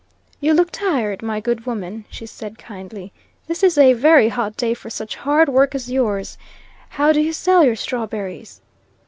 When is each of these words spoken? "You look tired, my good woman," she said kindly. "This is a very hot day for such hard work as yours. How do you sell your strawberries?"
"You 0.39 0.55
look 0.55 0.71
tired, 0.71 1.21
my 1.21 1.39
good 1.39 1.67
woman," 1.67 2.05
she 2.09 2.25
said 2.25 2.57
kindly. 2.57 3.13
"This 3.45 3.61
is 3.61 3.77
a 3.77 3.93
very 3.93 4.29
hot 4.29 4.57
day 4.57 4.73
for 4.73 4.89
such 4.89 5.15
hard 5.15 5.47
work 5.47 5.75
as 5.75 5.91
yours. 5.91 6.39
How 6.89 7.11
do 7.13 7.21
you 7.21 7.33
sell 7.33 7.63
your 7.63 7.75
strawberries?" 7.75 8.61